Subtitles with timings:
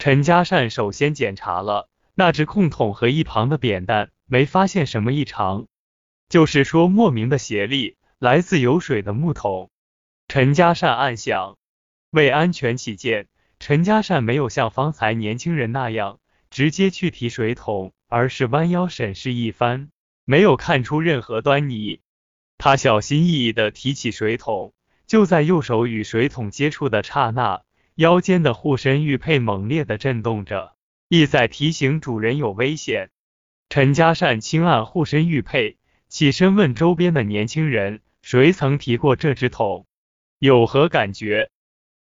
[0.00, 5.66] 陈家善首先检查了那只空桶和一旁的扁担，没发现什么异常，
[6.30, 9.68] 就是说莫名的斜力来自有水的木桶。
[10.26, 11.58] 陈家善暗想，
[12.08, 13.28] 为安全起见，
[13.58, 19.90] 陈家善没有像方才年轻人那样直接去提水桶，而是弯腰审视一番，
[20.24, 22.00] 没有看出任何端倪。
[22.56, 24.72] 他小心翼翼的提起水桶，
[25.06, 27.60] 就在右手与水桶接触的刹那。
[28.00, 30.74] 腰间的护身玉佩猛烈的震动着，
[31.10, 33.10] 意在提醒主人有危险。
[33.68, 35.76] 陈家善轻按护身玉佩，
[36.08, 39.84] 起身问周边的年轻人：“谁曾提过这只桶？
[40.38, 41.50] 有何感觉？”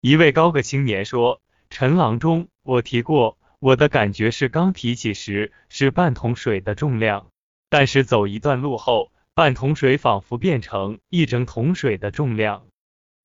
[0.00, 7.32] 一位高个青年说：“陈郎中，我提过，我的感觉是刚提起时是半桶水的重量，
[7.70, 12.68] 但是走一段路后，半桶水仿佛变成一整桶水的重量。”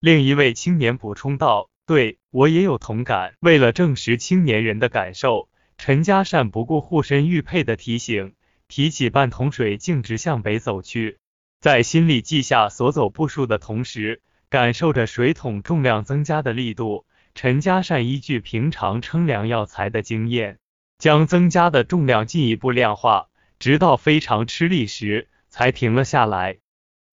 [0.02, 1.70] 另一位青年补充道。
[1.86, 3.34] 对我也有同感。
[3.40, 8.36] 为了证实青年人的感受，陈家善不顾护身玉佩的提醒，
[8.68, 11.20] 提起半桶水，径直向北走去。
[11.60, 17.06] 在心里记下所走步数的同时，感受着水桶重量增加的力度。
[17.36, 20.60] 陈家善依据平常称量药材的经验，
[21.00, 26.60] 将增加的重量进一步量化，直到非常吃力时才停了下来。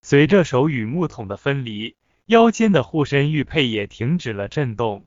[0.03, 1.97] 随着手与木桶的分离。
[2.31, 5.05] 腰间的护身玉佩也停止了震动。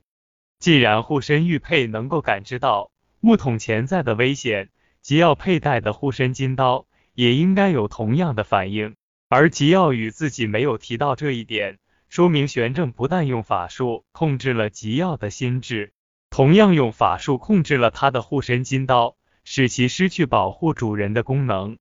[0.58, 4.68] 既然护身玉佩能够感知到木桶潜在的危险，
[5.00, 8.94] 吉奥佩戴的护身金刀也应该有同样的反应。
[9.30, 11.78] 而吉奥与自己没有提到这一点，
[12.10, 15.94] 说明玄正不但用法术控制了吉奥的心智，
[16.28, 21.78] 同样用法术控制了他的护身金刀，使其失去保护主人的功能。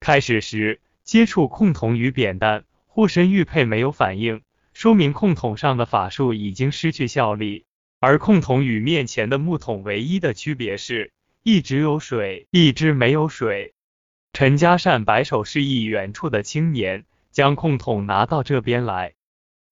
[0.00, 4.40] 开始时接触控桶与扁担，护身玉佩没有反应。
[4.78, 7.64] 说明控桶上的法术已经失去效力，
[7.98, 11.10] 而控桶与面前的木桶唯一的区别是，
[11.42, 13.74] 一直有水，一只没有水。
[14.32, 19.14] 陈家善摆手示意远处的青年将控桶拿到这边来，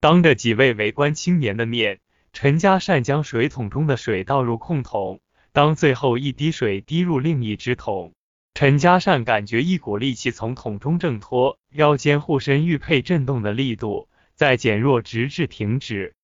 [0.01, 2.01] 当着几位围观青年的面，
[2.33, 5.21] 陈家善将水桶中的水倒入控桶。
[5.53, 8.13] 当最后一滴水滴入另一只桶，
[8.55, 14.09] 陈家善感觉一股力气从桶中挣脱，腰间护身玉佩震动的力度。
[14.37, 16.15] 再减弱，直至停止。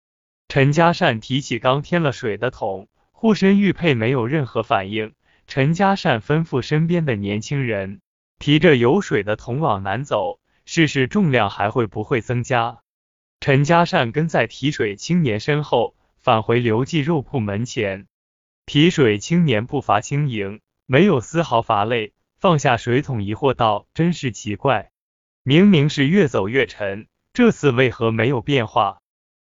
[0.49, 5.15] 陈家善提起刚添了水的桶，护身玉佩没有任何反应。
[5.47, 8.03] 陈家善吩咐身边的年轻人
[8.39, 12.81] 提着有水的桶往南走，试试重量还会不会增加。
[13.41, 18.07] 陈家善跟在提水青年身后，返回刘记肉铺门前。
[18.67, 24.91] 提水青年步伐轻盈，没有丝毫乏累，放下水桶，疑惑道：“真是奇怪，
[25.43, 28.99] 明明是越走越沉。”这次为何没有变化？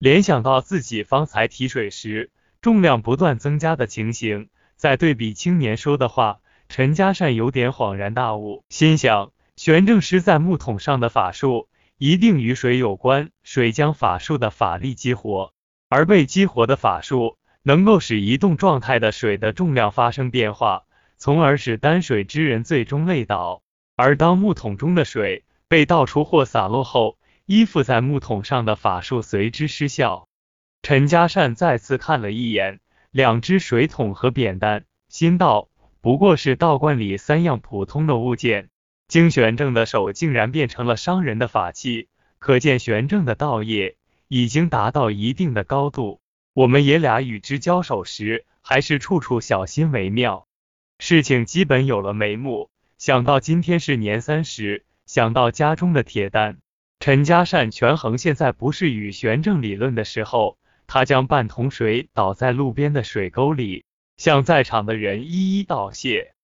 [0.00, 11.68] 联想到自己方才提水时重量不断增加的情形，再对比青年说的话，陈嘉善有点恍然大悟，心想：玄正师在木桶上的法术
[11.98, 15.52] 一定与水有关，水将法术的法力激活，
[15.88, 20.82] 而被激活的法术能够使移动状态的水的重量发生变化，
[21.16, 23.62] 从而使担水之人最终累倒。
[23.94, 27.17] 而当木桶中的水被倒出或洒落后，
[27.48, 30.28] 依附在木桶上的法术随之失效。
[30.82, 32.78] 陈家善再次看了一眼
[33.10, 35.70] 两只水桶和扁担，心道：
[36.02, 38.68] 不过是道观里三样普通的物件，
[39.06, 43.96] 经玄正的手竟然变成了伤人的法器，可见玄正的道业
[44.28, 46.20] 已经达到一定的高度。
[46.52, 50.46] 我们爷俩与之交手时，还是处处小心为妙。
[50.98, 52.68] 事情基本有了眉目。
[52.98, 56.58] 想到今天是年三十，想到家中的铁蛋。
[57.08, 60.58] 陈家善权衡，现在不是与玄正理论的时候。
[60.86, 63.86] 他将半桶水倒在路边的水沟里，
[64.18, 66.34] 向在场的人一一道谢。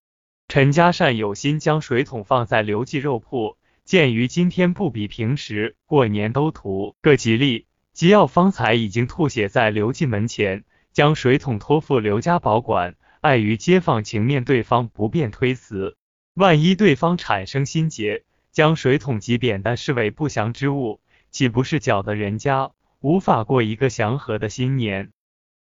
[0.48, 10.64] 陈家善有心将水桶放在刘记肉铺，鉴于今天不比平时过年都图个吉利，吉奥方才已经吐血在刘记门前，
[10.94, 12.96] 将水桶托付刘家保管。
[13.20, 15.98] 碍于街坊情面，对方不便推辞，
[16.32, 18.24] 万一对方产生心结。
[18.54, 21.00] 将水桶及扁担视为不祥之物，
[21.32, 22.70] 岂不是搅得人家
[23.00, 25.10] 无法过一个祥和的新年？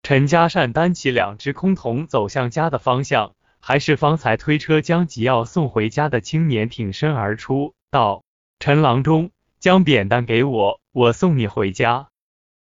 [0.04, 8.24] 陈家善担起两只空桶走向家的方向，还是方才推车将吉奥送回家的青年挺身而出，道
[8.58, 12.08] ：“陈郎中，将扁担给我，我送你回家。”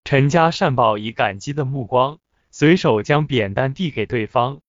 [0.06, 2.20] 陈家善报以感激的目光，
[2.50, 4.62] 随手将扁担递给对方，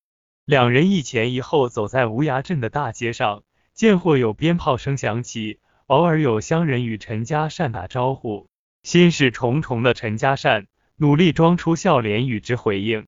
[0.44, 3.44] 两人一前一后走在无涯镇的大街上。
[3.74, 8.48] 见或有鞭炮声响起，偶尔有乡人与陈家善打招呼。
[8.84, 10.66] 心事重重的陈家善
[10.96, 13.06] 努力装出笑脸与之回应。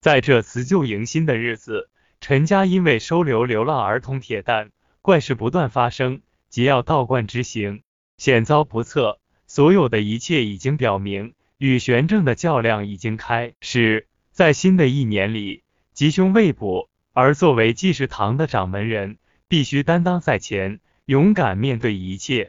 [0.00, 1.88] 在这辞旧迎新的日子，
[2.20, 4.70] 陈家因为收留流浪儿童铁蛋，
[5.00, 7.82] 怪事不断发生，即要道观之行，
[8.18, 9.18] 险遭不测。
[9.46, 14.08] 所有的一切已经表明，与玄正的较量已经开始。
[14.30, 15.62] 在新的一年里，
[15.94, 19.18] 吉凶未卜，而作为济世堂的掌门人，
[19.52, 22.40] 必须担当在前，勇敢面对一切。